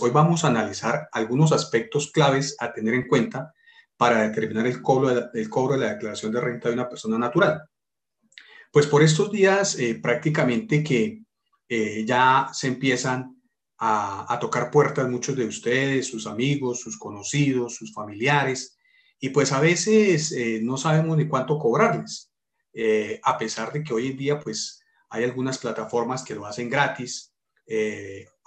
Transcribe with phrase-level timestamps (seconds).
[0.00, 3.52] Hoy vamos a analizar algunos aspectos claves a tener en cuenta
[3.96, 7.18] para determinar el cobro de la, cobro de la declaración de renta de una persona
[7.18, 7.64] natural.
[8.70, 11.24] Pues por estos días eh, prácticamente que
[11.68, 13.42] eh, ya se empiezan
[13.78, 18.78] a, tocar puertas muchos de ustedes, sus amigos, sus conocidos, sus familiares,
[19.18, 22.30] y pues a veces eh, no sabemos ni cuánto cobrarles,
[23.22, 24.80] a pesar de que hoy en día pues
[25.10, 27.32] hay algunas plataformas que lo hacen gratis,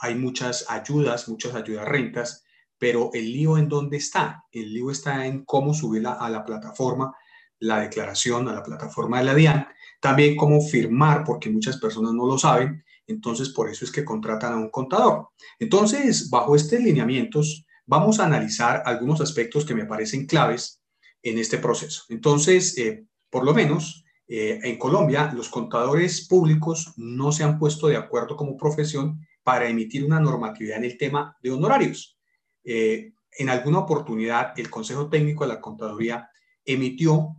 [0.01, 2.43] hay muchas ayudas, muchas ayudas rentas,
[2.77, 4.45] pero el lío en dónde está?
[4.51, 7.15] El lío está en cómo subirla a la plataforma,
[7.59, 9.67] la declaración, a la plataforma de la DIAN,
[9.99, 14.53] también cómo firmar, porque muchas personas no lo saben, entonces por eso es que contratan
[14.53, 15.27] a un contador.
[15.59, 20.81] Entonces, bajo estos lineamientos, vamos a analizar algunos aspectos que me parecen claves
[21.21, 22.05] en este proceso.
[22.09, 27.87] Entonces, eh, por lo menos, eh, en Colombia, los contadores públicos no se han puesto
[27.87, 29.19] de acuerdo como profesión
[29.51, 32.17] para emitir una normatividad en el tema de honorarios.
[32.63, 36.29] Eh, en alguna oportunidad, el Consejo Técnico de la Contaduría
[36.63, 37.35] emitió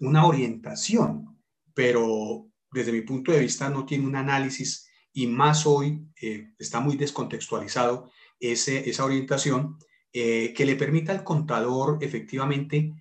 [0.00, 6.06] una orientación, pero desde mi punto de vista no tiene un análisis y más hoy
[6.20, 9.78] eh, está muy descontextualizado esa orientación
[10.12, 12.92] eh, que le permita al contador efectivamente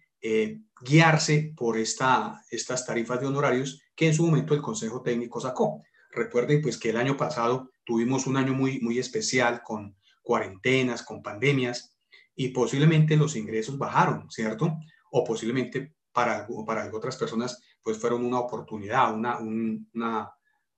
[0.79, 5.81] guiarse por esta, estas tarifas de honorarios que en su momento el Consejo Técnico sacó.
[6.13, 11.21] Recuerden pues que el año pasado tuvimos un año muy, muy especial con cuarentenas, con
[11.21, 11.93] pandemias
[12.33, 14.77] y posiblemente los ingresos bajaron, ¿cierto?
[15.11, 20.31] O posiblemente para, para otras personas pues fueron una oportunidad, una, una,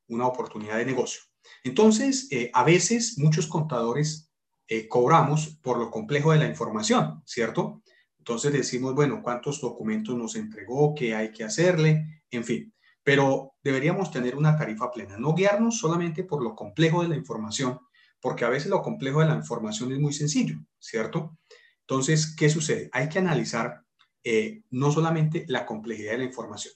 [0.08, 1.22] una oportunidad de negocio.
[1.64, 4.32] Entonces, eh, a veces muchos contadores
[4.68, 7.84] eh, cobramos por lo complejo de la información, ¿cierto?
[8.18, 10.96] Entonces decimos, bueno, ¿cuántos documentos nos entregó?
[10.96, 12.24] ¿Qué hay que hacerle?
[12.32, 12.73] En fin
[13.04, 17.80] pero deberíamos tener una tarifa plena, no guiarnos solamente por lo complejo de la información,
[18.22, 21.38] porque a veces lo complejo de la información es muy sencillo, ¿cierto?
[21.82, 22.90] Entonces, ¿qué sucede?
[22.94, 23.84] Hay que analizar
[24.24, 26.74] eh, no solamente la complejidad de la información.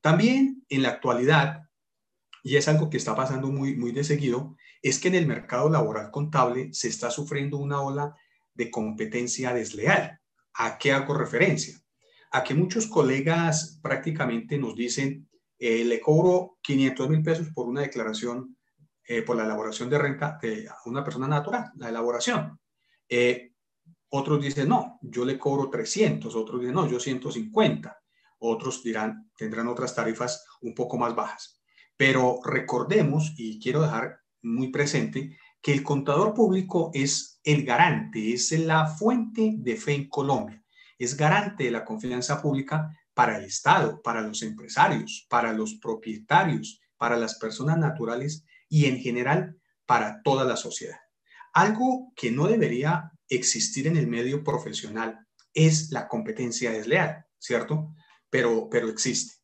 [0.00, 1.68] También en la actualidad,
[2.42, 5.68] y es algo que está pasando muy, muy de seguido, es que en el mercado
[5.68, 8.16] laboral contable se está sufriendo una ola
[8.54, 10.20] de competencia desleal.
[10.54, 11.78] ¿A qué hago referencia?
[12.30, 15.25] A que muchos colegas prácticamente nos dicen,
[15.58, 18.56] eh, le cobro 500 mil pesos por una declaración,
[19.06, 22.58] eh, por la elaboración de renta de una persona natural, la elaboración.
[23.08, 23.52] Eh,
[24.10, 27.98] otros dicen, no, yo le cobro 300, otros dicen, no, yo 150,
[28.38, 31.60] otros dirán, tendrán otras tarifas un poco más bajas.
[31.96, 38.52] Pero recordemos, y quiero dejar muy presente, que el contador público es el garante, es
[38.52, 40.62] la fuente de fe en Colombia,
[40.98, 46.82] es garante de la confianza pública para el Estado, para los empresarios, para los propietarios,
[46.98, 49.56] para las personas naturales y en general
[49.86, 50.98] para toda la sociedad.
[51.54, 57.94] Algo que no debería existir en el medio profesional es la competencia desleal, ¿cierto?
[58.28, 59.36] Pero, pero existe.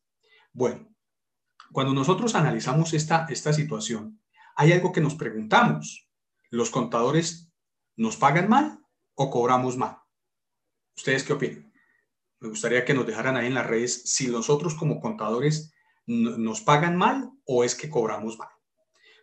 [0.51, 0.95] Bueno,
[1.71, 4.21] cuando nosotros analizamos esta, esta situación,
[4.55, 6.07] hay algo que nos preguntamos.
[6.51, 7.51] ¿Los contadores
[7.95, 8.77] nos pagan mal
[9.15, 9.97] o cobramos mal?
[10.95, 11.72] ¿Ustedes qué opinan?
[12.43, 15.73] Me gustaría que nos dejaran ahí en las redes si nosotros como contadores
[16.05, 18.49] nos pagan mal o es que cobramos mal.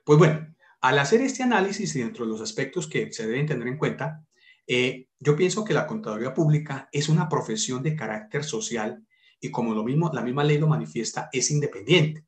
[0.06, 3.68] Pues bueno, al hacer este análisis y dentro de los aspectos que se deben tener
[3.68, 4.24] en cuenta,
[4.66, 9.06] eh, yo pienso que la contaduría pública es una profesión de carácter social
[9.38, 12.24] y como lo mismo, la misma ley lo manifiesta, es independiente,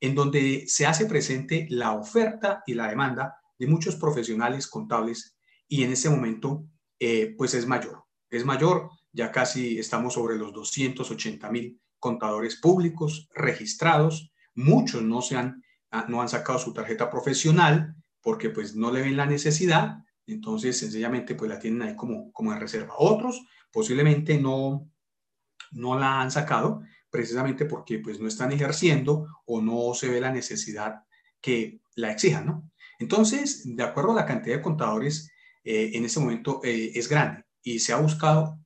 [0.00, 5.36] en donde se hace presente la oferta y la demanda de muchos profesionales contables
[5.68, 6.64] y en ese momento,
[6.98, 8.04] eh, pues es mayor.
[8.30, 14.32] Es mayor ya casi estamos sobre los 280 mil contadores públicos registrados.
[14.54, 19.02] Muchos no, se han, ah, no han sacado su tarjeta profesional porque pues no le
[19.02, 19.98] ven la necesidad.
[20.26, 22.94] Entonces, sencillamente, pues la tienen ahí como, como en reserva.
[22.98, 24.88] Otros posiblemente no,
[25.72, 30.30] no la han sacado precisamente porque pues no están ejerciendo o no se ve la
[30.30, 31.02] necesidad
[31.40, 32.70] que la exijan, ¿no?
[32.98, 35.30] Entonces, de acuerdo a la cantidad de contadores,
[35.64, 38.58] eh, en este momento eh, es grande y se ha buscado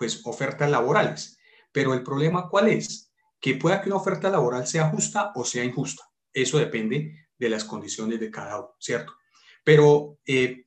[0.00, 1.38] pues ofertas laborales.
[1.70, 3.12] Pero el problema cuál es?
[3.38, 6.02] Que pueda que una oferta laboral sea justa o sea injusta.
[6.32, 9.12] Eso depende de las condiciones de cada uno, ¿cierto?
[9.62, 10.64] Pero eh,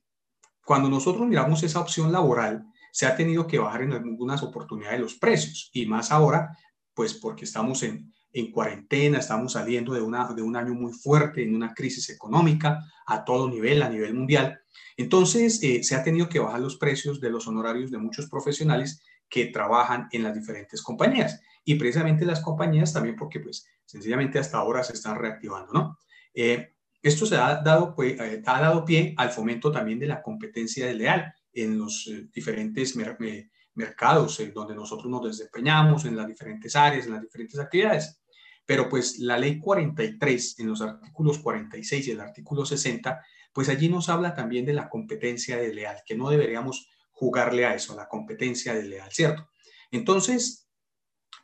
[0.64, 5.14] cuando nosotros miramos esa opción laboral, se ha tenido que bajar en algunas oportunidades los
[5.14, 6.56] precios y más ahora,
[6.94, 11.42] pues porque estamos en, en cuarentena, estamos saliendo de, una, de un año muy fuerte,
[11.42, 14.60] en una crisis económica a todo nivel, a nivel mundial.
[14.96, 19.02] Entonces, eh, se ha tenido que bajar los precios de los honorarios de muchos profesionales
[19.34, 21.40] que trabajan en las diferentes compañías.
[21.64, 25.98] Y precisamente las compañías también porque pues sencillamente hasta ahora se están reactivando, ¿no?
[26.32, 30.22] Eh, Esto se ha dado, pues, eh, ha dado pie al fomento también de la
[30.22, 32.96] competencia desleal en los eh, diferentes
[33.74, 38.22] mercados en donde nosotros nos desempeñamos, en las diferentes áreas, en las diferentes actividades.
[38.64, 43.20] Pero pues la ley 43, en los artículos 46 y el artículo 60,
[43.52, 47.94] pues allí nos habla también de la competencia desleal, que no deberíamos jugarle a eso,
[47.94, 49.48] a la competencia desleal, ¿cierto?
[49.90, 50.68] Entonces,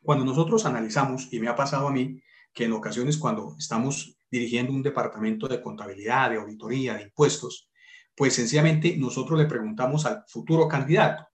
[0.03, 2.21] cuando nosotros analizamos, y me ha pasado a mí,
[2.53, 7.71] que en ocasiones cuando estamos dirigiendo un departamento de contabilidad, de auditoría, de impuestos,
[8.15, 11.27] pues sencillamente nosotros le preguntamos al futuro candidato,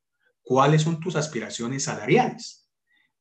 [0.42, 2.68] ¿cuáles son tus aspiraciones salariales?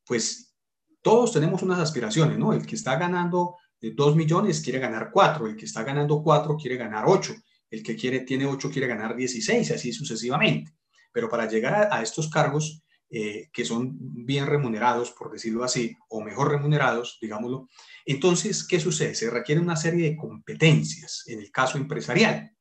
[0.06, 0.54] Pues
[1.02, 2.54] todos tenemos unas aspiraciones, ¿no?
[2.54, 6.58] El que está ganando 2 eh, millones quiere ganar 4, el que está ganando 4
[6.58, 7.34] quiere ganar 8,
[7.72, 10.74] el que quiere, tiene 8 quiere ganar 16, así sucesivamente.
[11.16, 16.20] Pero para llegar a, estos cargos eh, que son bien remunerados, por decirlo así, o
[16.20, 17.70] mejor remunerados, digámoslo,
[18.06, 19.16] entonces, ¿qué sucede?
[19.16, 22.52] Se requiere una serie de competencias en el caso empresarial.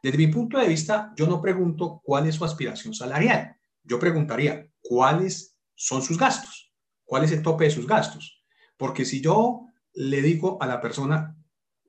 [0.00, 3.56] Desde mi punto de vista, yo no pregunto cuál es su aspiración salarial.
[3.82, 6.72] Yo preguntaría cuáles son sus gastos,
[7.04, 8.44] cuál es el tope de sus gastos.
[8.76, 11.36] Porque si yo le digo a la persona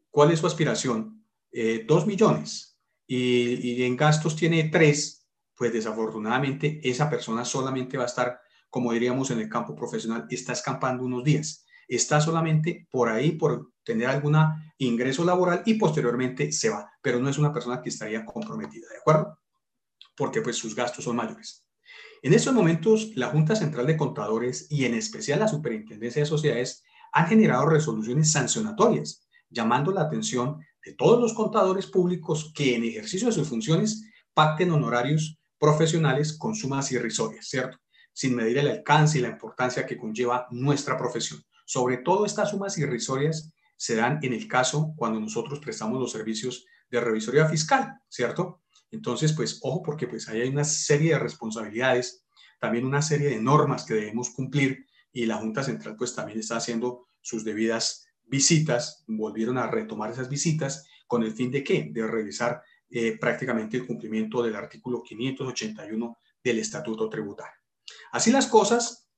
[0.09, 5.16] cuál es su aspiración, eh, dos millones, y, y en gastos tiene tres,
[5.57, 8.39] pues desafortunadamente esa persona solamente va a estar,
[8.69, 11.65] como diríamos en el campo profesional, está escampando unos días.
[11.87, 14.37] Está solamente por ahí por tener algún
[14.77, 18.97] ingreso laboral y posteriormente se va, pero no es una persona que estaría comprometida, ¿de
[18.97, 19.39] acuerdo?
[20.15, 21.65] Porque pues sus gastos son mayores.
[22.21, 26.83] En estos momentos, la Junta Central de Contadores y en especial la Superintendencia de Sociedades
[27.13, 33.27] han generado resoluciones sancionatorias, llamando la atención de todos los contadores públicos que en ejercicio
[33.27, 37.77] de sus funciones pacten honorarios profesionales con sumas irrisorias, ¿cierto?
[38.13, 41.43] Sin medir el alcance y la importancia que conlleva nuestra profesión.
[41.65, 46.65] Sobre todo estas sumas irrisorias se dan en el caso cuando nosotros prestamos los servicios
[46.89, 48.61] de revisoría fiscal, ¿cierto?
[48.91, 52.25] Entonces, pues ojo porque pues ahí hay una serie de responsabilidades,
[52.59, 56.57] también una serie de normas que debemos cumplir y la Junta Central pues también está
[56.57, 61.89] haciendo sus debidas visitas, volvieron a retomar esas visitas con el fin de qué?
[61.91, 67.59] De revisar eh, prácticamente el cumplimiento del artículo 581 del Estatuto Tributario.
[68.11, 69.09] Así las cosas,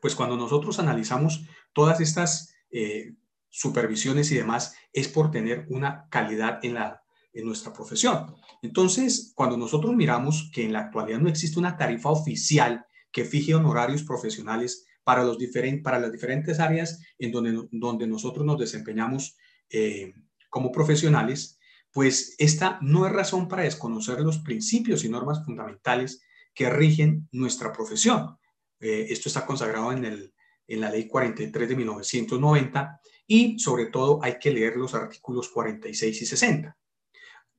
[0.00, 3.14] pues cuando nosotros analizamos todas estas eh,
[3.48, 8.34] supervisiones y demás, es por tener una calidad en, la, en nuestra profesión.
[8.62, 13.54] Entonces, cuando nosotros miramos que en la actualidad no existe una tarifa oficial que fije
[13.54, 15.38] honorarios profesionales para, los
[15.84, 19.36] para las diferentes áreas en donde, donde nosotros nos desempeñamos
[19.70, 20.12] eh,
[20.50, 21.58] como profesionales,
[21.96, 26.20] pues esta no es razón para desconocer los principios y normas fundamentales
[26.52, 28.36] que rigen nuestra profesión.
[28.80, 30.34] Eh, esto está consagrado en, el,
[30.68, 36.20] en la ley 43 de 1990 y sobre todo hay que leer los artículos 46
[36.20, 36.76] y 60.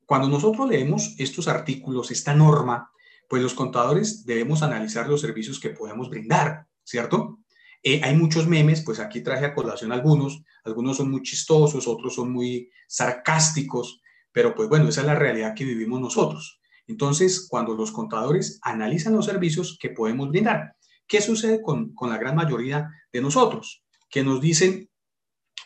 [0.05, 2.91] Cuando nosotros leemos estos artículos, esta norma,
[3.27, 7.39] pues los contadores debemos analizar los servicios que podemos brindar, ¿cierto?
[7.81, 12.13] Eh, hay muchos memes, pues aquí traje a colación algunos, algunos son muy chistosos, otros
[12.13, 13.99] son muy sarcásticos,
[14.31, 16.59] pero pues bueno, esa es la realidad que vivimos nosotros.
[16.87, 20.75] Entonces, cuando los contadores analizan los servicios que podemos brindar,
[21.07, 23.83] ¿qué sucede con, con la gran mayoría de nosotros?
[24.09, 24.89] Que nos dicen,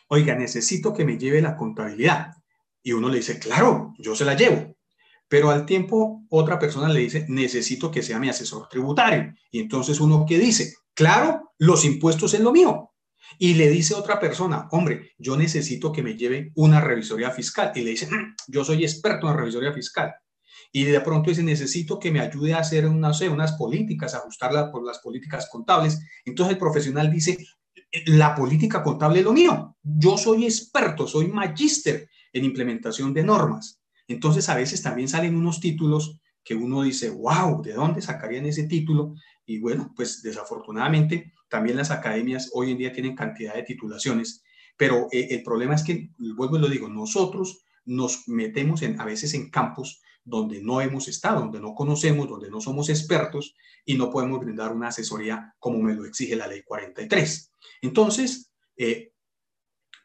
[0.07, 2.33] oiga, necesito que me lleve la contabilidad.
[2.81, 4.75] Y uno le dice, claro, yo se la llevo.
[5.27, 9.33] Pero al tiempo, otra persona le dice, necesito que sea mi asesor tributario.
[9.51, 12.90] Y entonces uno que dice, claro, los impuestos es lo mío
[13.37, 17.71] y le dice otra persona, hombre, yo necesito que me lleve una revisoría fiscal.
[17.75, 20.13] Y le dice, mm, yo soy experto en revisoría fiscal.
[20.71, 24.85] Y de pronto dice, necesito que me ayude a hacer una, unas políticas, ajustarlas por
[24.85, 25.99] las políticas contables.
[26.25, 27.37] Entonces el profesional dice,
[28.05, 29.75] la política contable es lo mío.
[29.81, 33.81] Yo soy experto, soy magíster en implementación de normas.
[34.07, 38.63] Entonces a veces también salen unos títulos que uno dice, wow, ¿de dónde sacarían ese
[38.63, 39.13] título?
[39.45, 44.41] Y bueno, pues desafortunadamente también las academias hoy en día tienen cantidad de titulaciones,
[44.77, 49.33] pero eh, el problema es que, vuelvo y lo digo, nosotros nos metemos a veces
[49.33, 53.53] en campos donde no hemos estado, donde no conocemos, donde no somos expertos
[53.83, 57.51] y no podemos brindar una asesoría como me lo exige la ley 43.
[57.81, 59.11] Entonces, eh,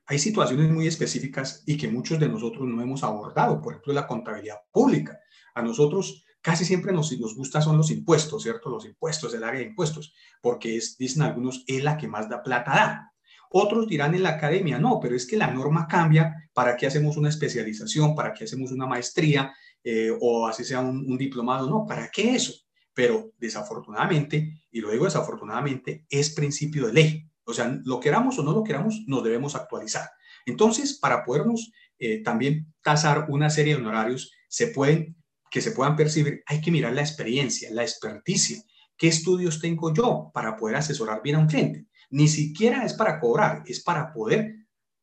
[0.06, 4.08] hay situaciones muy específicas y que muchos de nosotros no hemos abordado, por ejemplo, la
[4.08, 5.20] contabilidad pública.
[5.54, 8.70] A nosotros casi siempre nos, nos gusta son los impuestos, ¿cierto?
[8.70, 12.40] Los impuestos, el área de impuestos, porque es, dicen algunos, es la que más da
[12.40, 13.12] plata da.
[13.50, 17.16] Otros dirán en la academia, no, pero es que la norma cambia, ¿para qué hacemos
[17.16, 18.14] una especialización?
[18.14, 19.52] ¿Para qué hacemos una maestría?
[19.82, 22.52] Eh, o así sea un, diplomado, no, ¿para qué eso?
[22.94, 27.30] Pero desafortunadamente, y lo digo desafortunadamente, es principio de ley.
[27.42, 30.08] O sea, lo queramos o no lo queramos, nos debemos actualizar.
[30.46, 35.16] Entonces, para podernos eh, también tasar una serie de honorarios se pueden,
[35.56, 38.62] que se puedan percibir, hay que mirar la experiencia, la experticia.
[38.94, 41.86] ¿Qué estudios tengo yo para poder asesorar bien a un cliente?
[42.10, 44.54] Ni siquiera es para cobrar, es para poder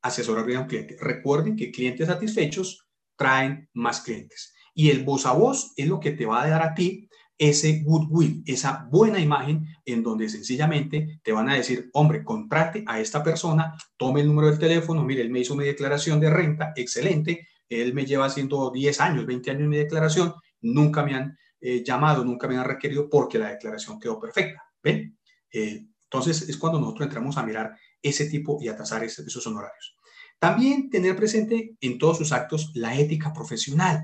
[0.04, 0.96] asesorar bien a un cliente.
[1.02, 4.54] Recuerden que clientes satisfechos traen más clientes.
[4.76, 7.82] Y el voz a voz es lo que te va a dar a ti ese
[7.84, 13.24] goodwill, esa buena imagen en donde sencillamente te van a decir, hombre, contrate a esta
[13.24, 17.48] persona, tome el número del teléfono, mire, él me hizo mi declaración de renta, excelente,
[17.82, 22.26] él me lleva haciendo 10 años, 20 años mi declaración, nunca me han eh, llamado,
[22.26, 24.64] nunca me han requerido porque la declaración quedó perfecta.
[24.82, 25.18] ¿Ven?
[25.52, 29.96] Eh, entonces es cuando nosotros entramos a mirar ese tipo y a tasar esos honorarios.
[30.40, 34.04] También tener presente en todos sus actos la ética profesional.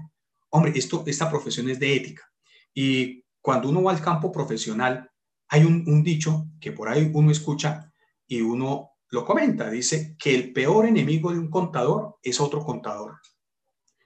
[0.52, 2.24] Hombre, esto, esta profesión es de ética.
[2.74, 5.12] Y cuando uno va al campo profesional,
[5.50, 7.92] hay un, un dicho que por ahí uno escucha
[8.26, 9.70] y uno lo comenta.
[9.70, 13.18] Dice que el peor enemigo de un contador es otro contador.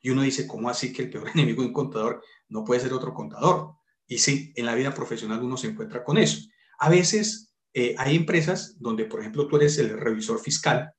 [0.03, 2.93] Y uno dice, ¿cómo así que el peor enemigo de un contador no puede ser
[2.93, 3.71] otro contador?
[4.05, 6.47] Y sí, en la vida profesional uno se encuentra con eso.
[6.77, 10.93] A veces eh, hay empresas donde, por ejemplo, tú eres el revisor fiscal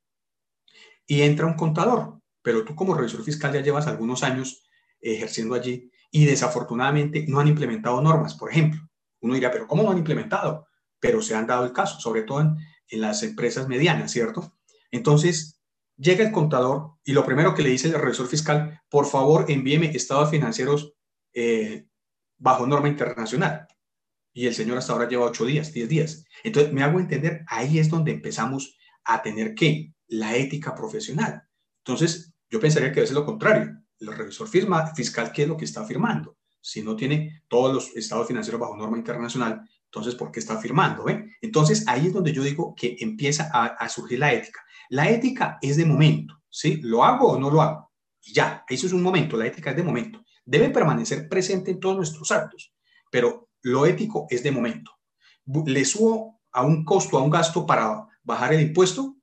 [1.07, 4.67] y entra un contador, pero tú como revisor fiscal ya llevas algunos años
[5.01, 8.81] ejerciendo allí y desafortunadamente no han implementado normas, por ejemplo.
[9.21, 10.67] Uno dirá, pero ¿cómo no han implementado?
[11.01, 12.57] Pero se han dado el caso, sobre todo en,
[13.01, 14.57] las empresas medianas, ¿cierto?
[14.93, 15.54] Entonces,
[15.97, 19.87] llega el contador y lo primero que le dice el revisor fiscal, por favor, envíeme
[19.87, 20.95] estados financieros
[21.33, 21.87] eh,
[22.39, 23.67] bajo norma internacional.
[24.33, 26.25] Y el señor hasta ahora lleva ocho días, diez días.
[26.43, 31.43] Entonces, me hago entender, ahí es donde empezamos a tener que la ética profesional.
[31.79, 35.65] Entonces, yo pensaría que debe ser lo contrario el revisor fiscal, ¿qué es lo que
[35.65, 36.37] está firmando?
[36.61, 41.05] Si no tiene todos los estados financieros bajo norma internacional, entonces, ¿por qué está firmando?
[41.41, 44.61] Entonces, ahí es donde yo digo que empieza a, surgir la ética.
[44.89, 46.81] La ética es de momento, ¿sí?
[46.83, 47.93] ¿Lo hago o no lo hago?
[48.23, 50.25] Ya, eso es un momento, la ética es de momento.
[50.45, 52.73] Debe permanecer presente en todos nuestros actos,
[53.11, 54.93] pero lo ético es de momento.
[55.67, 59.17] ¿Le subo a un costo, a un gasto para bajar el impuesto?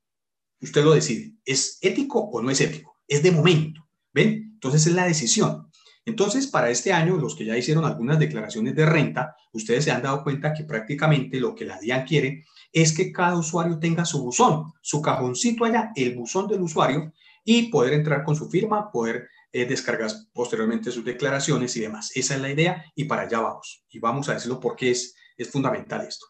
[0.60, 1.34] Usted lo decide.
[1.44, 2.96] ¿Es ético o no es ético?
[3.08, 3.88] Es de momento.
[4.12, 4.52] ¿Ven?
[4.54, 5.68] Entonces es la decisión.
[6.04, 10.02] Entonces, para este año, los que ya hicieron algunas declaraciones de renta, ustedes se han
[10.02, 14.22] dado cuenta que prácticamente lo que la DIAN quiere es que cada usuario tenga su
[14.22, 17.12] buzón, su cajoncito allá, el buzón del usuario,
[17.44, 22.10] y poder entrar con su firma, poder eh, descargar posteriormente sus declaraciones y demás.
[22.14, 23.84] Esa es la idea y para allá vamos.
[23.90, 26.26] Y vamos a decirlo porque es, es fundamental esto.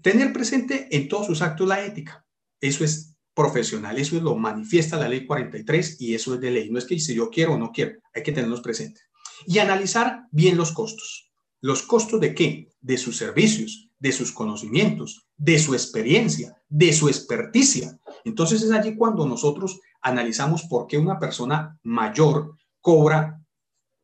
[0.00, 2.24] Tener presente en todos sus actos la ética.
[2.60, 3.98] Eso es profesional.
[3.98, 6.70] Eso lo manifiesta la ley 43 y eso es de ley.
[6.70, 9.02] No es que si yo quiero o no quiero, hay que tenerlos presentes.
[9.46, 11.30] Y analizar bien los costos.
[11.60, 12.70] ¿Los costos de qué?
[12.80, 17.98] De sus servicios, de sus conocimientos, de su experiencia, de su experticia.
[18.24, 23.40] Entonces es allí cuando nosotros analizamos por qué una persona mayor cobra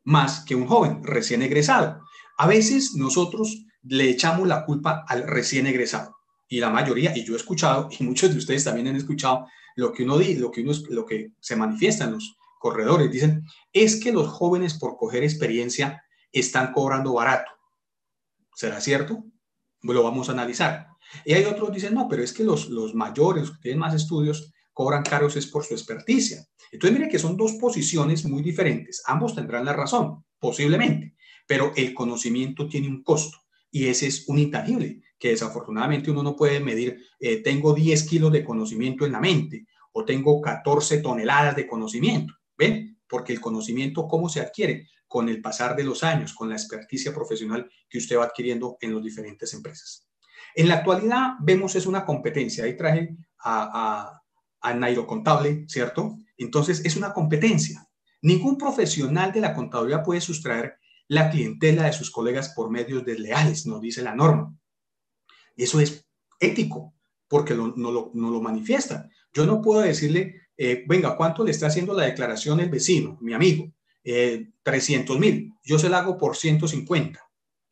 [0.05, 2.01] más que un joven recién egresado.
[2.39, 6.17] A veces nosotros le echamos la culpa al recién egresado
[6.51, 9.93] y la mayoría, y yo he escuchado, y muchos de ustedes también han escuchado, lo
[9.93, 14.01] que uno dice, lo que, uno, lo que se manifiesta en los corredores, dicen, es
[14.01, 17.53] que los jóvenes por coger experiencia están cobrando barato.
[18.55, 19.25] ¿Será cierto?
[19.83, 20.89] Lo vamos a analizar.
[21.25, 23.95] Y hay otros que dicen, no, pero es que los, los mayores, que tienen más
[23.95, 26.47] estudios, cobran caros es por su experticia.
[26.73, 29.03] Entonces, mire que son dos posiciones muy diferentes.
[29.07, 31.15] Ambos tendrán la razón, posiblemente,
[31.47, 33.39] pero el conocimiento tiene un costo
[33.71, 38.33] y ese es un intangible que desafortunadamente uno no puede medir, eh, tengo 10 kilos
[38.33, 42.99] de conocimiento en la mente o tengo 14 toneladas de conocimiento, ¿ven?
[43.07, 44.89] Porque el conocimiento, ¿cómo se adquiere?
[45.11, 48.95] Con el pasar de los años, con la experticia profesional que usted va adquiriendo en
[48.95, 50.09] las diferentes empresas.
[50.55, 52.62] En la actualidad vemos es una competencia.
[52.62, 54.23] Ahí traje a,
[54.61, 56.17] a, Nairo Contable, ¿cierto?
[56.37, 57.88] Entonces es una competencia.
[58.23, 63.67] Ningún profesional de la contabilidad puede sustraer la clientela de sus colegas por medios desleales,
[63.67, 64.57] nos dice la norma.
[65.57, 66.07] Eso es
[66.38, 66.95] ético,
[67.26, 69.09] porque no, lo, manifiesta.
[69.33, 73.33] Yo no puedo decirle, eh, venga, ¿cuánto le está haciendo la declaración el vecino, mi
[73.33, 73.73] amigo?
[74.02, 77.21] 300 eh, mil, yo se la hago por 150.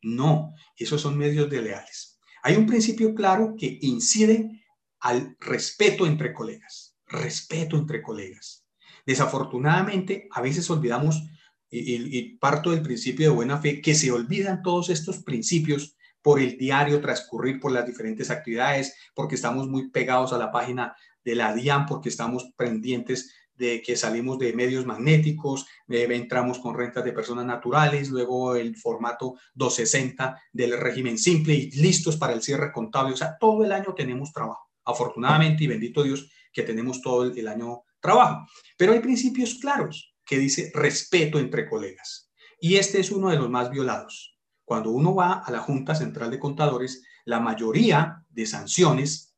[0.01, 2.19] No, esos son medios desleales.
[2.43, 4.63] Hay un principio claro que incide
[4.99, 8.65] al respeto entre colegas, respeto entre colegas.
[9.05, 11.23] Desafortunadamente, a veces olvidamos,
[11.71, 16.57] y parto del principio de buena fe, que se olvidan todos estos principios por el
[16.57, 21.53] diario transcurrir por las diferentes actividades, porque estamos muy pegados a la página de la
[21.53, 27.11] DIAN, porque estamos pendientes de que salimos de medios magnéticos, eh, entramos con rentas de
[27.11, 33.13] personas naturales, luego el formato 260 del régimen simple y listos para el cierre contable.
[33.13, 34.69] O sea, todo el año tenemos trabajo.
[34.85, 38.47] Afortunadamente y bendito Dios que tenemos todo el año trabajo.
[38.77, 42.31] Pero hay principios claros que dice respeto entre colegas.
[42.61, 44.37] Y este es uno de los más violados.
[44.63, 49.28] Cuando uno va a la Junta Central de Contadores, la mayoría de sanciones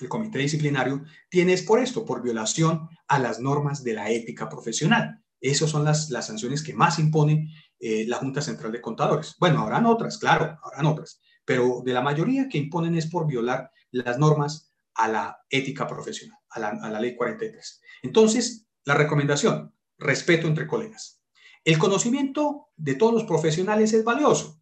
[0.00, 5.22] el comité disciplinario tiene por esto, por violación a las normas de la ética profesional.
[5.40, 9.36] Esas son las, las sanciones que más impone eh, la Junta Central de Contadores.
[9.38, 13.70] Bueno, habrán otras, claro, habrán otras, pero de la mayoría que imponen es por violar
[13.90, 17.80] las normas a la ética profesional, a la, a la ley 43.
[18.02, 21.20] Entonces, la recomendación, respeto entre colegas.
[21.64, 24.55] El conocimiento de todos los profesionales es valioso.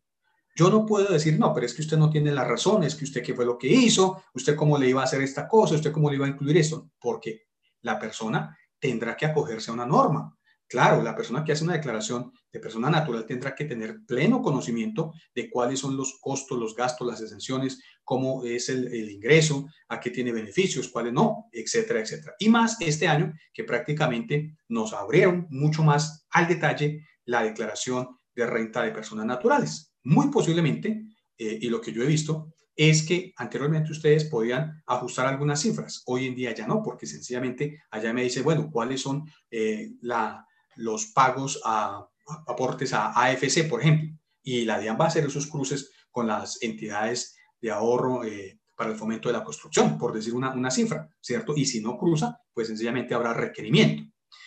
[0.57, 3.05] Yo no puedo decir, no, pero es que usted no tiene la razón, es que
[3.05, 5.91] usted qué fue lo que hizo, usted cómo le iba a hacer esta cosa, usted
[5.91, 7.49] cómo le iba a incluir esto, porque
[7.83, 10.37] la persona tendrá que acogerse a una norma.
[10.67, 15.13] Claro, la persona que hace una declaración de persona natural tendrá que tener pleno conocimiento
[15.35, 20.01] de cuáles son los costos, los gastos, las exenciones, cómo es el, el, ingreso, a
[20.01, 22.35] qué tiene beneficios, cuáles no, etcétera, etcétera.
[22.39, 28.47] Y más este año que prácticamente nos abrieron mucho más al detalle la declaración de
[28.47, 29.94] renta de personas naturales.
[30.05, 31.07] Muy posiblemente,
[31.39, 36.03] eh, y lo que yo he visto, es que anteriormente ustedes podían ajustar algunas cifras.
[36.07, 40.47] Hoy en día ya no, porque sencillamente allá me dice, bueno, cuáles son eh, la,
[40.77, 42.07] los pagos a,
[42.47, 44.19] aportes a AFC, por ejemplo.
[44.43, 48.91] Y la DIAN va a hacer esos cruces con las entidades de ahorro eh, para
[48.91, 51.55] el fomento de la construcción, por decir una, una cifra, ¿cierto?
[51.57, 54.03] Y si no cruza, pues sencillamente habrá requerimiento.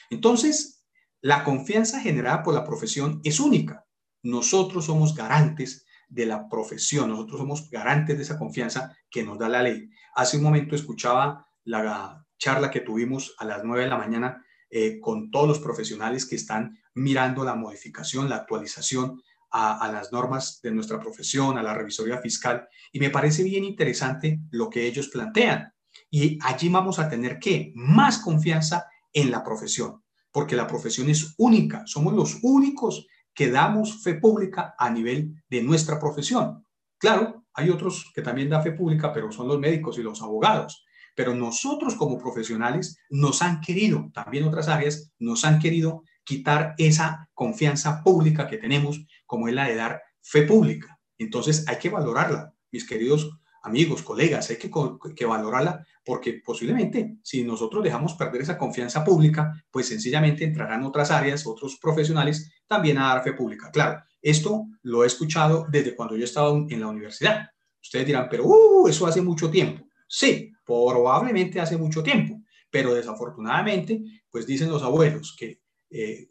[0.09, 0.85] Entonces,
[1.21, 3.86] la confianza generada por la profesión es única.
[4.27, 9.47] Nosotros somos garantes de la profesión, nosotros somos garantes de esa confianza que nos da
[9.47, 9.89] la ley.
[10.15, 14.99] Hace un momento escuchaba la charla que tuvimos a las 9 de la mañana eh,
[14.99, 20.59] con todos los profesionales que están mirando la modificación, la actualización a, a, las normas
[20.61, 25.07] de nuestra profesión, a la revisoría fiscal, y me parece bien interesante lo que ellos
[25.07, 25.71] plantean.
[26.11, 30.03] Y allí vamos a tener que más confianza en la profesión,
[30.33, 33.07] porque la profesión es única, somos los únicos
[33.37, 36.65] que damos fe pública a nivel de nuestra profesión.
[36.97, 40.83] Claro, hay otros que también dan fe pública, pero son los médicos y los abogados.
[41.13, 47.29] Pero nosotros como profesionales nos han querido, también otras áreas, nos han querido quitar esa
[47.35, 50.99] confianza pública que tenemos, como es la de dar fe pública.
[51.19, 53.29] Entonces hay que valorarla, mis queridos
[53.63, 54.71] amigos, colegas, hay que,
[55.15, 61.11] que, valorarla porque posiblemente si nosotros dejamos perder esa confianza pública, pues sencillamente entrarán otras
[61.11, 63.69] áreas, otros profesionales también a dar fe pública.
[63.71, 67.49] Claro, esto lo he escuchado desde cuando yo estaba en la universidad.
[67.81, 69.85] Ustedes dirán, pero uh, eso hace mucho tiempo.
[70.07, 76.27] Sí, probablemente hace mucho tiempo, pero desafortunadamente, pues dicen los abuelos que, eh,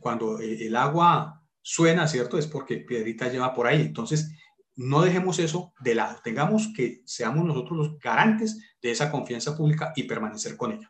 [0.00, 2.38] cuando el agua suena, ¿cierto?
[2.38, 3.82] Es porque piedrita lleva por ahí.
[3.82, 4.30] Entonces,
[4.78, 9.92] no dejemos eso de lado, tengamos que seamos nosotros los garantes de esa confianza pública
[9.96, 10.88] y permanecer con ella.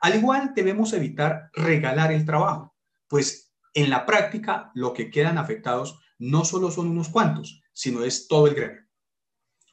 [0.00, 2.74] Al igual debemos evitar regalar el trabajo,
[3.06, 8.26] pues en la práctica lo que quedan afectados no solo son unos cuantos, sino es
[8.26, 8.80] todo el gremio.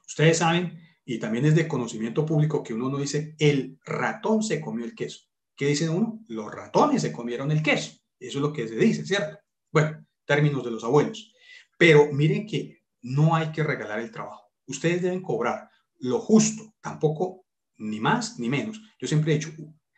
[0.05, 4.59] Ustedes saben, y también es de conocimiento público que uno no dice, el ratón se
[4.59, 5.21] comió el queso.
[5.55, 6.19] ¿Qué dice uno?
[6.27, 7.93] Los ratones se comieron el queso.
[8.19, 9.37] Eso es lo que se dice, ¿cierto?
[9.71, 11.33] Bueno, términos de los abuelos.
[11.77, 14.51] Pero miren que no hay que regalar el trabajo.
[14.65, 17.45] Ustedes deben cobrar lo justo, tampoco
[17.77, 18.81] ni más ni menos.
[18.99, 19.51] Yo siempre he dicho,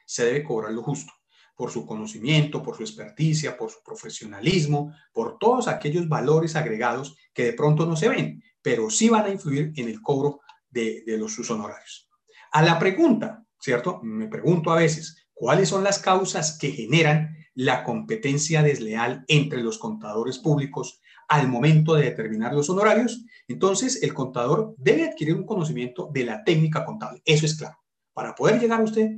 [0.05, 1.13] se debe cobrar lo justo
[1.55, 7.45] por su conocimiento, por su experticia, por su profesionalismo, por todos aquellos valores agregados que
[7.45, 11.33] de pronto no se ven, pero sí van a influir en el cobro de, los
[11.33, 12.09] sus honorarios.
[12.51, 14.01] A la pregunta, ¿cierto?
[14.03, 19.77] Me pregunto a veces, ¿cuáles son las causas que generan la competencia desleal entre los
[19.77, 26.09] contadores públicos al momento de determinar los honorarios, entonces el contador debe adquirir un conocimiento
[26.13, 27.21] de la técnica contable.
[27.25, 27.77] Eso es claro.
[28.13, 29.11] Para poder llegar usted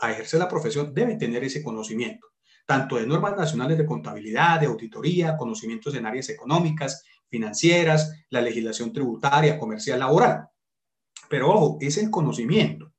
[0.00, 2.28] a, ejercer la profesión, debe tener ese conocimiento,
[2.66, 8.92] tanto de normas nacionales de contabilidad, de auditoría, conocimientos en áreas económicas, financieras, la legislación
[8.92, 10.48] tributaria, comercial, laboral.
[11.28, 12.92] Pero ojo, es el conocimiento.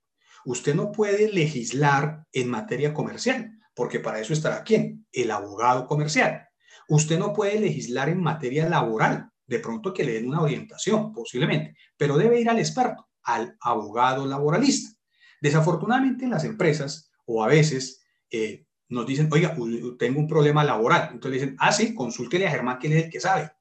[0.45, 5.08] Usted no puede legislar en materia comercial, porque para eso estará quién?
[5.12, 6.49] El abogado comercial.
[6.89, 11.75] Usted no puede legislar en materia laboral, de pronto que le den una orientación, posiblemente,
[11.95, 14.97] pero debe ir al experto, al abogado laboralista.
[15.39, 19.56] Desafortunadamente en las empresas, o a veces, eh, nos dicen, oiga,
[19.99, 21.10] tengo un problema laboral.
[21.13, 23.52] Entonces dicen, ah, sí, consúltele a Germán, que él es el que sabe.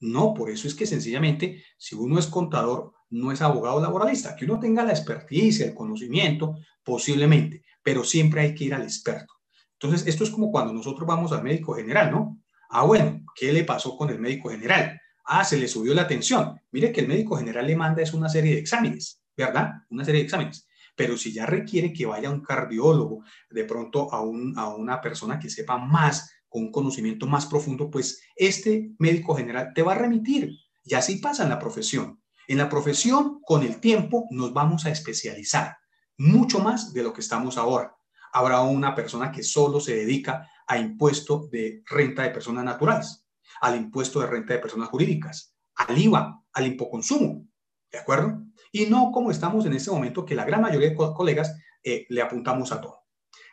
[0.00, 4.36] No, por eso es que sencillamente, si uno es contador, no es abogado laboralista.
[4.36, 9.32] Que uno tenga la experticia, el conocimiento, posiblemente, pero siempre hay que ir al experto.
[9.80, 12.43] Entonces, esto es como cuando nosotros vamos al médico general, ¿no?
[12.76, 15.00] Ah, bueno, ¿qué le pasó con el médico general?
[15.26, 16.60] Ah, se le subió la tensión.
[16.72, 19.70] Mire que el médico general le manda es una serie de exámenes, ¿verdad?
[19.90, 20.66] Una serie de exámenes.
[20.96, 25.38] Pero si ya requiere que vaya un cardiólogo, de pronto a, un, a una persona
[25.38, 29.98] que sepa más, con un conocimiento más profundo, pues este médico general te va a
[29.98, 30.50] remitir.
[30.82, 32.20] Y así pasa en la profesión.
[32.48, 35.76] En la profesión, con el tiempo, nos vamos a especializar
[36.18, 37.94] mucho más de lo que estamos ahora.
[38.32, 43.26] Habrá una persona que solo se dedica a impuesto de renta de personas naturales,
[43.60, 47.46] al impuesto de renta de personas jurídicas, al IVA, al impoconsumo,
[47.90, 48.42] ¿de acuerdo?
[48.72, 52.22] Y no como estamos en este momento, que la gran mayoría de colegas eh, le
[52.22, 53.04] apuntamos a todo.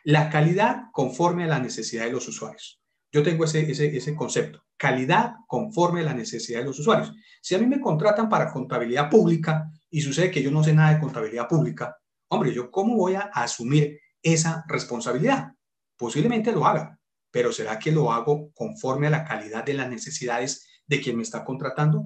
[0.04, 2.82] La calidad conforme a la necesidad de los usuarios.
[3.12, 7.12] Yo tengo ese, ese, ese concepto, calidad conforme a la necesidad de los usuarios.
[7.42, 10.94] Si a mí me contratan para contabilidad pública y sucede que yo no sé nada
[10.94, 11.96] de contabilidad pública,
[12.28, 15.52] hombre, ¿yo cómo voy a asumir esa responsabilidad?
[15.96, 16.98] Posiblemente lo haga,
[17.32, 21.24] pero ¿será que lo hago conforme a la calidad de las necesidades de quien me
[21.24, 22.04] está contratando?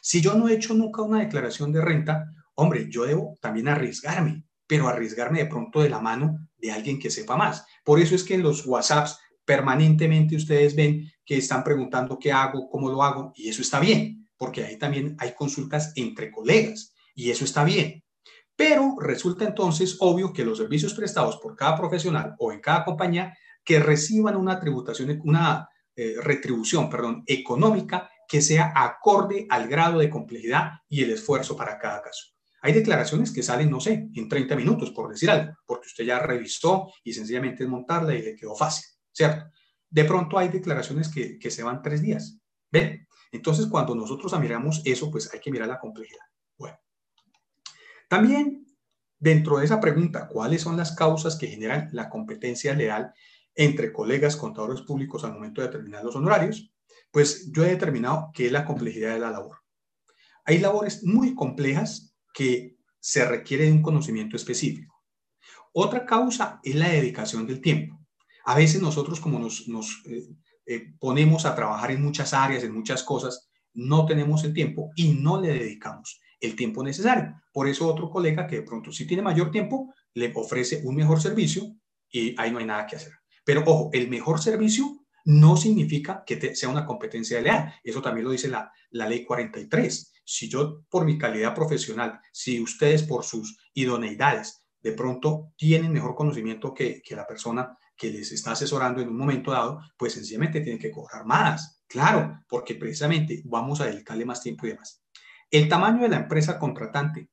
[0.00, 4.44] Si yo no he hecho nunca una declaración de renta, hombre, yo debo también arriesgarme,
[4.66, 7.66] pero arriesgarme de pronto de la mano de alguien que sepa más.
[7.84, 12.68] Por eso es que en los WhatsApps permanentemente ustedes ven que están preguntando qué hago,
[12.70, 17.30] cómo lo hago, y eso está bien, porque ahí también hay consultas entre colegas, y
[17.30, 18.04] eso está bien.
[18.54, 23.36] Pero resulta entonces obvio que los servicios prestados por cada profesional o en cada compañía
[23.64, 30.08] que reciban una tributación, una eh, retribución, perdón, económica que sea acorde al grado de
[30.08, 32.28] complejidad y el esfuerzo para cada caso.
[32.62, 36.18] Hay declaraciones que salen, no sé, en 30 minutos, por decir algo, porque usted ya
[36.18, 38.84] revisó y sencillamente es montarla y le quedó fácil.
[39.12, 39.50] ¿cierto?
[39.88, 42.38] De pronto hay declaraciones que, que se van tres días,
[42.70, 43.06] ¿ven?
[43.32, 46.24] Entonces, cuando nosotros miramos eso, pues hay que mirar la complejidad.
[46.56, 46.78] Bueno,
[48.08, 48.66] también
[49.18, 53.12] dentro de esa pregunta, ¿cuáles son las causas que generan la competencia leal
[53.54, 56.72] entre colegas contadores públicos al momento de determinar los honorarios?
[57.10, 59.58] Pues yo he determinado que es la complejidad de la labor.
[60.44, 65.02] Hay labores muy complejas que se requiere de un conocimiento específico.
[65.72, 67.98] Otra causa es la dedicación del tiempo.
[68.44, 69.66] A veces nosotros como nos,
[70.06, 70.28] eh,
[70.66, 75.12] eh, ponemos a trabajar en muchas áreas, en muchas cosas, no tenemos el tiempo y
[75.12, 77.40] no le dedicamos el tiempo necesario.
[77.52, 81.20] Por eso otro colega que de pronto sí tiene mayor tiempo, le ofrece un mejor
[81.20, 81.76] servicio
[82.10, 83.12] y ahí no hay nada que hacer.
[83.50, 87.74] Pero ojo, el mejor servicio no significa que sea una competencia leal.
[87.82, 90.12] Eso también lo dice la, la ley 43.
[90.24, 96.14] Si yo por mi calidad profesional, si ustedes por sus idoneidades de pronto tienen mejor
[96.14, 100.60] conocimiento que, que la persona que les está asesorando en un momento dado, pues sencillamente
[100.60, 101.82] tienen que cobrar más.
[101.88, 105.02] Claro, porque precisamente vamos a dedicarle más tiempo y demás.
[105.50, 107.30] El tamaño de la empresa contratante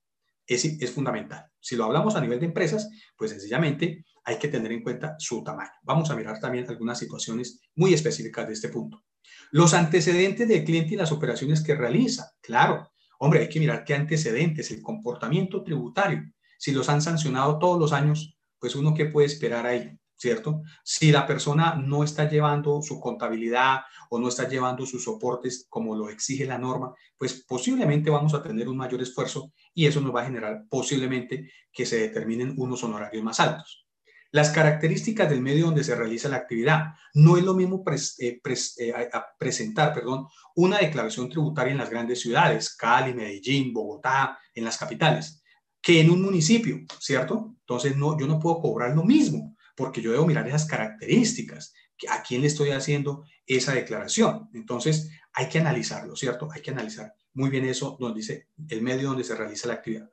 [0.48, 1.46] es, fundamental.
[1.60, 5.44] Si lo hablamos a nivel de empresas, pues sencillamente hay que tener en cuenta su
[5.44, 5.72] tamaño.
[5.84, 9.04] Vamos a mirar también algunas situaciones muy específicas de este punto.
[9.52, 12.32] Los antecedentes del cliente y las operaciones que realiza.
[12.42, 16.24] Claro, hombre, hay que mirar qué antecedentes, el comportamiento tributario.
[16.58, 19.98] Si los han sancionado todos los años, pues uno qué puede esperar ahí.
[20.18, 20.64] ¿Cierto?
[20.84, 25.96] Si la persona no está llevando su contabilidad o no está llevando sus soportes como
[25.96, 30.14] lo exige la norma, pues posiblemente vamos a tener un mayor esfuerzo y eso nos
[30.14, 33.86] va a generar posiblemente que se determinen unos honorarios más altos.
[34.32, 36.96] Las características del medio donde se realiza la actividad.
[37.14, 37.84] No es lo mismo
[38.20, 44.66] eh, eh, presentar perdón, una declaración tributaria en las grandes ciudades, Cali, Medellín, Bogotá, en
[44.66, 45.42] las capitales,
[45.82, 47.56] que en un municipio, ¿cierto?
[47.62, 51.74] Entonces, no, yo no puedo cobrar lo mismo porque yo debo mirar esas características,
[52.10, 54.50] a quién le estoy haciendo esa declaración.
[54.54, 56.50] Entonces, hay que analizarlo, ¿cierto?
[56.52, 60.10] Hay que analizar muy bien eso donde dice el medio donde se realiza la actividad.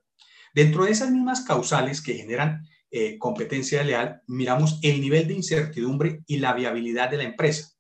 [0.55, 6.23] Dentro de esas mismas causales que generan eh, competencia leal, miramos el nivel de incertidumbre
[6.27, 7.71] y la viabilidad de la empresa.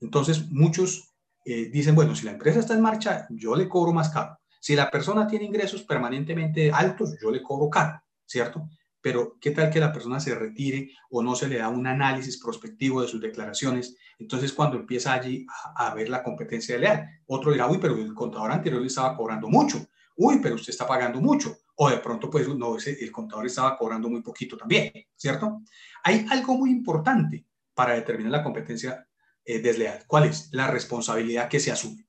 [0.00, 1.14] Entonces, muchos
[1.46, 4.38] eh, dicen, bueno, si la empresa está en marcha, yo le cobro más caro.
[4.60, 8.68] Si la persona tiene ingresos permanentemente altos, yo le cobro caro, ¿cierto?
[9.02, 12.38] Pero ¿qué tal que la persona se retire o no se le da un análisis
[12.38, 13.96] prospectivo de sus declaraciones?
[14.18, 15.44] Entonces, cuando empieza allí
[15.76, 19.48] a, ver la competencia leal, otro dirá, uy, pero el contador anterior le estaba cobrando
[19.48, 19.84] mucho,
[20.16, 24.08] uy, pero usted está pagando mucho, o de pronto, pues, no, el contador estaba cobrando
[24.08, 25.62] muy poquito también, ¿cierto?
[26.04, 29.04] Hay algo muy importante para determinar la competencia
[29.44, 30.04] eh, desleal.
[30.06, 30.48] ¿Cuál es?
[30.52, 32.06] La responsabilidad que se asume.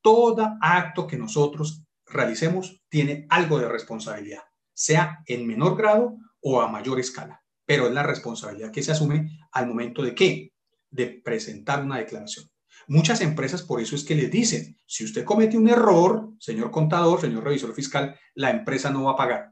[0.00, 4.42] Todo acto que nosotros realicemos tiene algo de responsabilidad
[4.76, 9.40] sea en menor grado o a mayor escala, pero es la responsabilidad que se asume
[9.52, 10.52] al momento de qué?
[10.90, 12.46] De presentar una declaración.
[12.86, 17.20] Muchas empresas por eso es que les dicen, si usted comete un error, señor contador,
[17.20, 19.50] señor revisor fiscal, la empresa no va a pagar.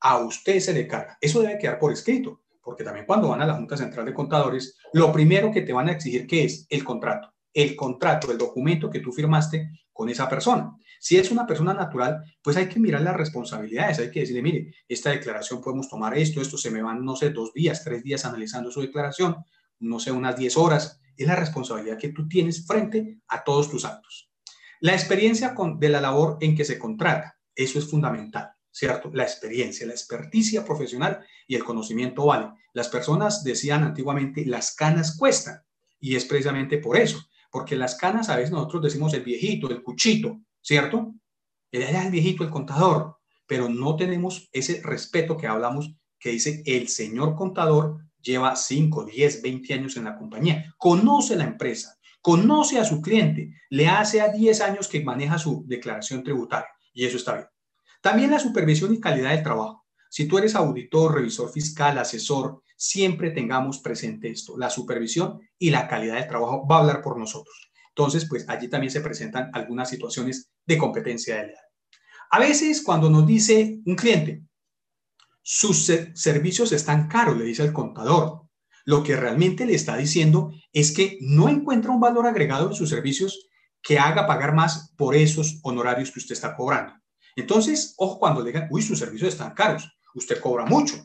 [0.00, 1.16] A usted se le carga.
[1.20, 4.76] Eso debe quedar por escrito, porque también cuando van a la Junta Central de Contadores,
[4.92, 7.32] lo primero que te van a exigir que es el contrato.
[7.54, 10.72] el contrato, el documento que tú firmaste con esa persona.
[11.04, 14.74] Si es una persona natural, pues hay que mirar las responsabilidades, hay que decirle, mire,
[14.88, 18.24] esta declaración podemos tomar esto, esto se me van, no sé, dos días, tres días
[18.24, 19.36] analizando su declaración,
[19.80, 21.02] no sé, unas diez horas.
[21.14, 24.30] Es la responsabilidad que tú tienes frente a todos tus actos.
[24.80, 29.10] La experiencia de la labor en que se contrata, eso es fundamental, ¿cierto?
[29.12, 32.48] La experiencia, la experticia profesional y el conocimiento vale.
[32.72, 35.60] Las personas decían antiguamente, las canas cuestan,
[36.00, 39.82] y es precisamente por eso, porque las canas a veces nosotros decimos el viejito, el
[39.82, 41.14] cuchito, ¿cierto?
[41.70, 46.88] El, el viejito, el contador, pero no tenemos ese respeto que hablamos, que dice el
[46.88, 52.84] señor contador lleva 5, 10, 20 años en la compañía, conoce la empresa, conoce a
[52.84, 57.34] su cliente, le hace a 10 años que maneja su declaración tributaria y eso está
[57.34, 57.46] bien.
[58.00, 59.84] También la supervisión y calidad del trabajo.
[60.08, 64.56] Si tú eres auditor, revisor fiscal, asesor, siempre tengamos presente esto.
[64.56, 67.72] La supervisión y la calidad del trabajo va a hablar por nosotros.
[67.88, 71.60] Entonces, pues allí también se presentan algunas situaciones de competencia de edad.
[72.30, 74.42] A veces cuando nos dice un cliente,
[75.42, 78.48] sus servicios están caros, le dice el contador,
[78.86, 82.90] lo que realmente le está diciendo es que no encuentra un valor agregado en sus
[82.90, 83.48] servicios
[83.82, 86.94] que haga pagar más por esos honorarios que usted está cobrando.
[87.36, 90.96] Entonces, ojo cuando le digan, uy, sus servicios están caros, usted cobra mucho.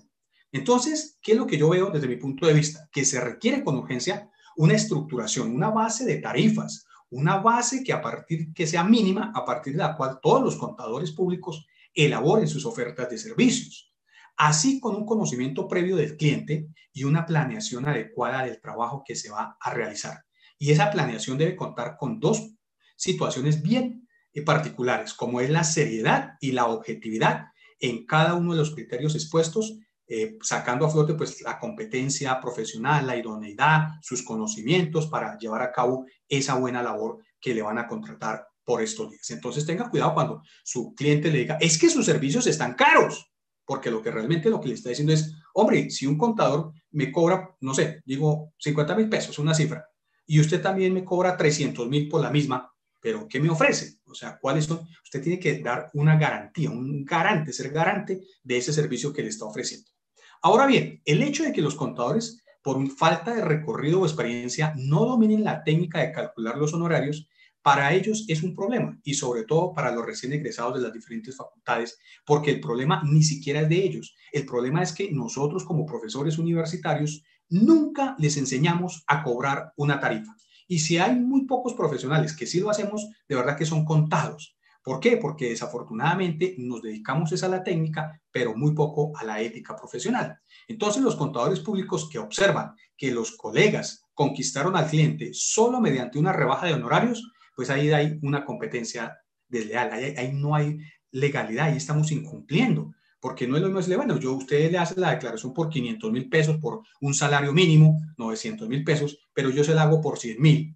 [0.51, 2.87] Entonces, ¿qué es lo que yo veo desde mi punto de vista?
[2.91, 8.01] Que se requiere con urgencia una estructuración, una base de tarifas, una base que a
[8.01, 12.65] partir que sea mínima, a partir de la cual todos los contadores públicos elaboren sus
[12.65, 13.89] ofertas de servicios
[14.39, 19.29] así con un conocimiento previo del cliente y una planeación adecuada del trabajo que se
[19.29, 20.23] va a realizar.
[20.57, 22.55] Y esa planeación debe contar con dos
[22.95, 27.47] situaciones bien eh, particulares, como es la seriedad y la objetividad
[27.81, 29.77] en cada uno de los criterios expuestos,
[30.09, 35.71] eh, sacando a flote pues la competencia profesional, la idoneidad, sus conocimientos para llevar a
[35.71, 39.29] cabo esa buena labor que le van a contratar por estos días.
[39.29, 43.29] Entonces tenga cuidado cuando su cliente le diga, es que sus servicios están caros
[43.69, 47.11] porque lo que realmente lo que le está diciendo es, hombre, si un contador me
[47.11, 49.85] cobra, no sé, digo 50 mil pesos, una cifra,
[50.25, 53.99] y usted también me cobra 300 mil por la misma, pero ¿qué me ofrece?
[54.05, 54.87] O sea, ¿cuáles son?
[55.03, 59.29] Usted tiene que dar una garantía, un garante, ser garante de ese servicio que le
[59.29, 59.87] está ofreciendo.
[60.41, 65.05] Ahora bien, el hecho de que los contadores, por falta de recorrido o experiencia, no
[65.05, 67.27] dominen la técnica de calcular los honorarios,
[67.61, 71.35] para ellos es un problema y sobre todo para los recién egresados de las diferentes
[71.35, 74.15] facultades, porque el problema ni siquiera es de ellos.
[74.31, 80.35] El problema es que nosotros como profesores universitarios nunca les enseñamos a cobrar una tarifa.
[80.67, 84.55] Y si hay muy pocos profesionales que sí lo hacemos, de verdad que son contados.
[84.89, 85.17] ¿Por qué?
[85.17, 90.39] Porque desafortunadamente nos dedicamos a la técnica, pero muy poco a la ética profesional.
[90.67, 96.33] Entonces los contadores públicos que observan que los colegas conquistaron al cliente solo mediante una
[96.33, 99.15] rebaja de honorarios, pues ahí hay una competencia
[99.47, 100.79] desleal, ahí, no hay
[101.11, 104.99] legalidad, ahí estamos incumpliendo, porque no es lo mismo decirle, bueno, yo usted le hace
[104.99, 109.63] la declaración por 500 mil pesos, por un salario mínimo, 900 mil pesos, pero yo
[109.63, 110.75] se la hago por 100 mil.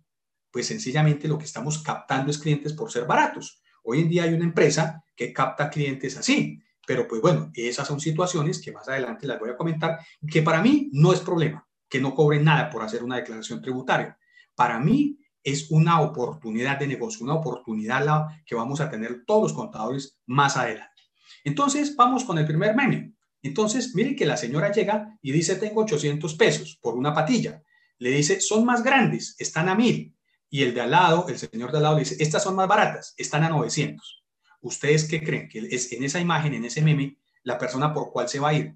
[0.52, 3.63] Pues sencillamente lo que estamos captando es clientes por ser baratos.
[3.84, 8.00] Hoy en día hay una empresa que capta clientes así, pero pues bueno, esas son
[8.00, 12.02] situaciones que más adelante las voy a comentar, que para mí no es problema, que
[12.02, 14.18] no cobren nada por hacer una declaración tributaria.
[14.56, 19.54] Para mí es una oportunidad de negocio, una oportunidad que vamos a tener todos los
[19.54, 21.04] contadores más adelante.
[21.44, 23.14] Entonces, vamos con el primer meme.
[23.42, 27.62] Entonces, mire que la señora llega y dice, tengo 800 pesos por una patilla.
[27.98, 30.16] Le dice, son más grandes, están a mil.
[30.54, 32.68] Y el de al lado, el señor de al lado le dice, estas son más
[32.68, 34.24] baratas, están a 900.
[34.62, 35.50] ¿Ustedes qué creen?
[35.50, 38.54] Que es en esa imagen, en ese meme, la persona por cuál se va a
[38.54, 38.76] ir.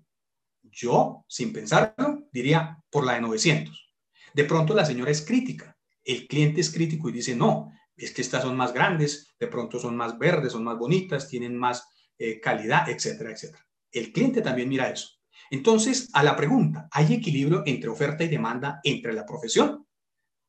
[0.63, 3.93] Yo, sin pensarlo, diría por la de 900.
[4.33, 8.21] De pronto la señora es crítica el cliente es crítico y dice, no, es que
[8.21, 11.85] estas son más grandes, de pronto son más verdes, son más bonitas, tienen más
[12.17, 13.67] eh, calidad, etcétera, etcétera.
[13.91, 15.09] El cliente también mira eso.
[15.51, 19.85] Entonces, a la pregunta, ¿hay equilibrio entre oferta y demanda entre la profesión?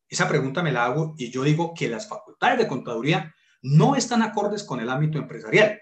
[0.09, 4.23] Esa pregunta me la hago y yo digo que las facultades de contaduría no están
[4.23, 5.81] acordes con el ámbito empresarial.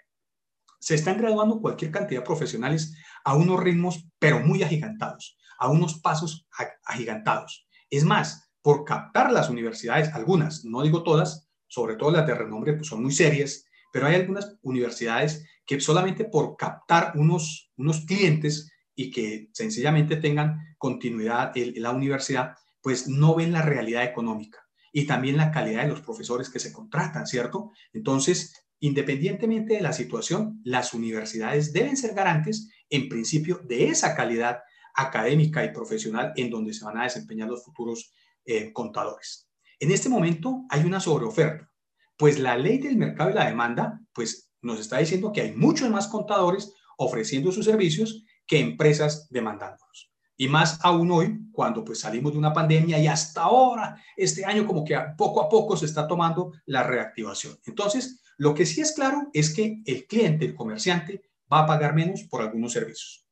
[0.80, 6.00] Se están graduando cualquier cantidad de profesionales a unos ritmos, pero muy agigantados, a unos
[6.00, 6.46] pasos
[6.84, 7.66] agigantados.
[7.90, 12.74] Es más, por captar las universidades, algunas, no digo todas, sobre todo las de renombre,
[12.74, 18.72] pues son muy serias, pero hay algunas universidades que solamente por captar unos, unos clientes
[18.94, 22.54] y que sencillamente tengan continuidad en la universidad,
[22.87, 24.61] pues no ven la realidad económica
[24.92, 27.72] y también la calidad de los profesores que se contratan, ¿cierto?
[27.92, 34.61] Entonces, independientemente de la situación, las universidades deben ser garantes, en principio, de esa calidad
[34.94, 39.51] académica y profesional en donde se van a desempeñar los futuros eh, contadores.
[39.81, 41.68] En este momento hay una sobreoferta,
[42.16, 45.90] pues la ley del mercado y la demanda, pues nos está diciendo que hay muchos
[45.90, 50.12] más contadores ofreciendo sus servicios que empresas demandándolos.
[50.37, 54.66] Y más aún hoy, cuando pues salimos de una pandemia y hasta ahora, este año
[54.66, 57.59] como que poco a poco se está tomando la reactivación.
[57.64, 61.94] Entonces, lo que sí es claro es que el cliente, el comerciante, va a pagar
[61.94, 63.27] menos por algunos servicios.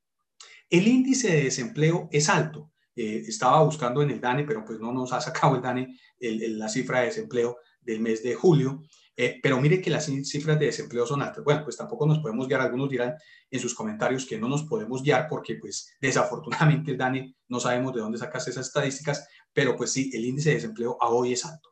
[0.70, 2.72] El índice de desempleo es alto.
[2.96, 6.68] Eh, estaba buscando en el DANE, pero pues no nos ha sacado el DANE la
[6.68, 8.82] cifra de desempleo del mes de julio.
[9.16, 11.44] Eh, pero mire que las cifras de desempleo son altas.
[11.44, 12.60] Bueno, pues tampoco nos podemos guiar.
[12.60, 13.14] Algunos dirán
[13.50, 17.94] en sus comentarios que no nos podemos guiar porque, pues, desafortunadamente el DANE no sabemos
[17.94, 21.44] de dónde sacas esas estadísticas, pero pues sí, el índice de desempleo a hoy es
[21.44, 21.70] alto.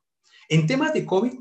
[0.48, 1.32] En temas de COVID,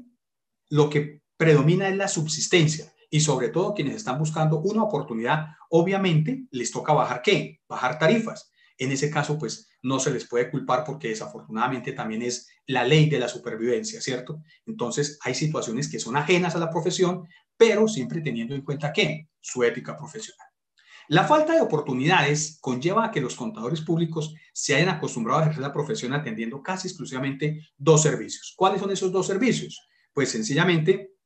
[0.70, 6.48] lo que predomina es la subsistencia y sobre todo quienes están buscando una oportunidad, obviamente
[6.52, 7.60] les toca bajar qué?
[7.68, 8.51] Bajar tarifas.
[8.82, 13.08] En ese caso, pues no se les puede culpar porque desafortunadamente también es la ley
[13.12, 14.42] de la supervivencia, ¿cierto?
[14.66, 19.30] Entonces, hay situaciones que son ajenas a la profesión, pero siempre teniendo en cuenta que
[19.40, 20.48] su ética profesional.
[21.10, 25.62] La falta de oportunidades conlleva a que los contadores públicos se hayan acostumbrado a ejercer
[25.62, 28.56] la profesión atendiendo casi exclusivamente dos servicios.
[28.58, 29.80] ¿Cuáles son esos dos servicios?
[30.12, 31.18] Pues sencillamente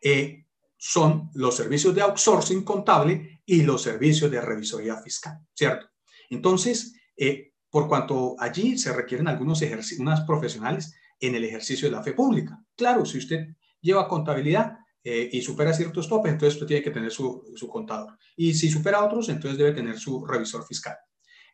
[0.00, 0.46] eh,
[0.76, 5.91] son los servicios de outsourcing contable y los servicios de revisoría fiscal, ¿cierto?
[6.32, 9.62] Entonces, eh, por cuanto allí se requieren algunos
[9.98, 12.58] unas profesionales en el ejercicio de la fe pública.
[12.74, 13.48] Claro, si usted
[13.80, 18.18] lleva contabilidad eh, y supera ciertos topes, entonces usted tiene que tener su, su contador.
[18.36, 20.96] Y si supera otros, entonces debe tener su revisor fiscal.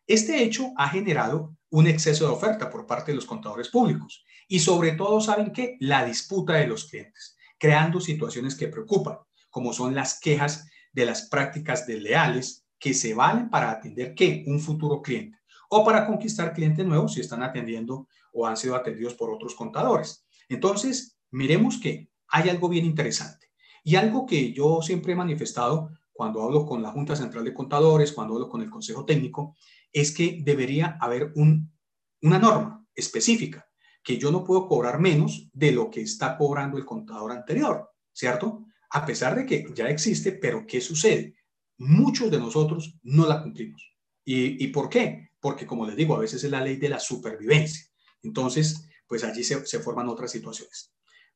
[0.07, 4.61] Este hecho ha generado un exceso de oferta por parte de los contadores públicos y
[4.61, 5.77] sobre todo, ¿saben qué?
[5.81, 9.19] La disputa de los clientes, creando situaciones que preocupan,
[9.51, 14.45] como son las quejas de las prácticas desleales que se valen para atender qué?
[14.47, 15.39] Un futuro cliente
[15.69, 20.27] o para conquistar clientes nuevos si están atendiendo o han sido atendidos por otros contadores.
[20.49, 23.49] Entonces, miremos que hay algo bien interesante
[23.85, 28.13] y algo que yo siempre he manifestado cuando hablo con la Junta Central de Contadores,
[28.13, 29.55] cuando hablo con el Consejo Técnico,
[29.93, 33.69] es que debería haber una norma específica,
[34.03, 38.67] que yo no puedo cobrar menos de lo que está cobrando el contador anterior, ¿cierto?
[38.91, 41.37] A pesar de que ya existe, pero ¿qué sucede?
[41.79, 43.83] Muchos de nosotros no la cumplimos.
[44.25, 45.29] ¿Y, y por qué?
[45.41, 47.85] porque como les digo, a veces es la ley de la supervivencia.
[48.23, 50.93] Entonces, pues allí se, forman otras situaciones.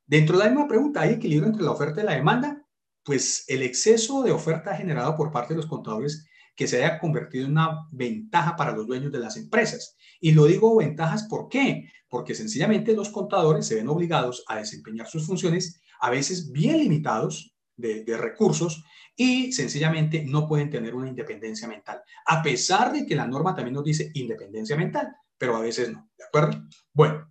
[0.07, 2.66] Dentro de la misma pregunta, ¿hay equilibrio entre la oferta y la demanda?
[3.05, 7.46] Pues el exceso de oferta generado por parte de los contadores que se haya convertido
[7.46, 9.96] en una ventaja para los dueños de las empresas.
[10.20, 11.88] Y lo digo ventajas, ¿por qué?
[12.09, 17.57] Porque sencillamente los contadores se ven obligados a desempeñar sus funciones, a veces bien limitados
[17.76, 18.85] de, recursos,
[19.16, 23.74] y sencillamente no pueden tener una independencia mental, a pesar de que la norma también
[23.74, 26.62] nos dice independencia mental, pero a veces no, ¿de acuerdo?
[26.92, 27.28] Bueno,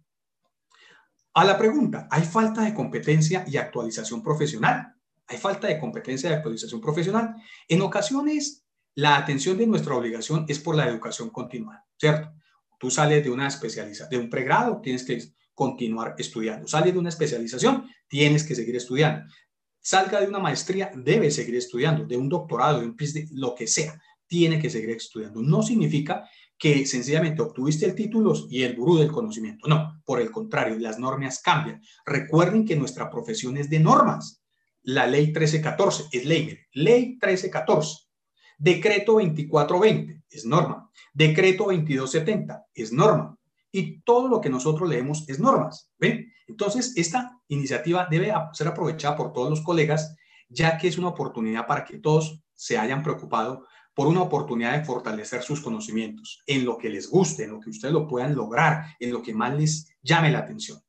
[1.34, 4.94] a la pregunta, ¿hay falta de competencia y actualización profesional?
[5.28, 7.36] ¿Hay falta de competencia y actualización profesional?
[7.70, 12.34] En ocasiones, la atención de nuestra obligación es por la educación continua, ¿cierto?
[12.78, 15.22] Tú sales de una especialización, de un pregrado, tienes que
[15.54, 16.68] continuar estudiando.
[16.68, 19.32] Sales de una especialización, tienes que seguir estudiando
[19.82, 22.96] salga de una maestría, debe seguir estudiando, de un doctorado, de un
[23.32, 25.42] lo que sea, tiene que seguir estudiando.
[25.42, 29.68] No significa que sencillamente obtuviste el título y el gurú del conocimiento.
[29.68, 31.82] No, por el contrario, las normas cambian.
[32.06, 34.44] Recuerden que nuestra profesión es de normas.
[34.84, 38.06] La ley 1314 es ley, ley 1314.
[38.60, 40.90] Decreto 2420 es norma.
[41.14, 43.36] Decreto 2270 es norma.
[43.72, 45.92] Y todo lo que nosotros leemos es normas.
[45.98, 46.32] ¿Ven?
[46.48, 50.16] Entonces, esta iniciativa debe ser aprovechada por todos los colegas,
[50.50, 54.86] ya que es una oportunidad para que todos se hayan preocupado por una oportunidad de
[54.86, 58.96] fortalecer sus conocimientos en lo que les guste, en lo que ustedes lo puedan lograr,
[59.00, 60.80] en lo que más les llame la atención.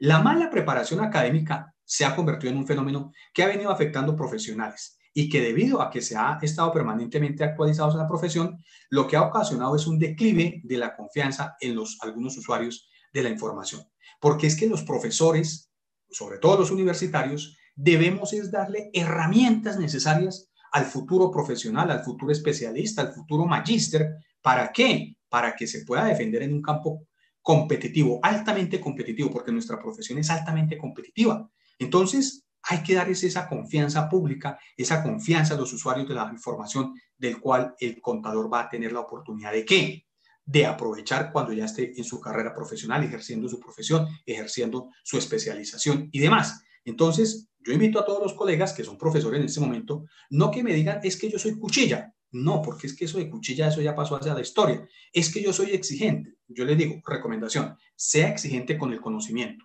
[0.00, 4.98] La mala preparación académica se ha convertido en un fenómeno que ha venido afectando profesionales
[5.12, 9.16] y que debido a que se ha estado permanentemente actualizados en la profesión, lo que
[9.16, 13.86] ha ocasionado es un declive de la confianza en los algunos usuarios de la información
[14.20, 15.70] porque es que los profesores,
[16.16, 23.02] sobre todo los universitarios, debemos es darle herramientas necesarias al futuro profesional, al futuro especialista,
[23.02, 24.14] al futuro magíster.
[24.40, 25.14] ¿Para qué?
[25.28, 27.02] Para que se pueda defender en un campo
[27.42, 31.50] competitivo, altamente competitivo, porque nuestra profesión es altamente competitiva.
[31.78, 36.94] Entonces, hay que darles esa confianza pública, esa confianza a los usuarios de la información
[37.18, 40.05] del cual el contador va a tener la oportunidad de qué?
[40.46, 46.08] De aprovechar cuando ya esté en su carrera profesional, ejerciendo su profesión, ejerciendo su especialización
[46.12, 46.62] y demás.
[46.84, 50.62] Entonces, yo invito a todos los colegas que son profesores en este momento, no que
[50.62, 52.12] me digan, es que yo soy cuchilla.
[52.30, 54.86] No, porque es que eso de cuchilla, eso ya pasó hacia la historia.
[55.12, 56.34] Es que yo soy exigente.
[56.48, 59.64] Yo le digo, recomendación, sea exigente con el conocimiento.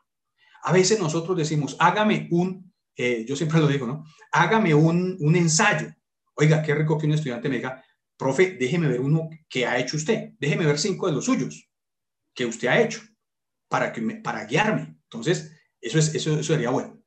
[0.63, 4.05] A veces nosotros decimos, hágame un, eh, yo siempre lo digo, ¿no?
[4.31, 5.93] Hágame un, un ensayo.
[6.35, 7.83] Oiga, qué rico que un estudiante me diga,
[8.21, 11.67] profe, déjeme ver uno que ha hecho usted, déjeme ver cinco de los suyos
[12.35, 13.01] que usted ha hecho
[13.67, 14.95] para, que para guiarme.
[15.05, 15.51] Entonces,
[15.81, 17.00] eso, es, eso sería bueno.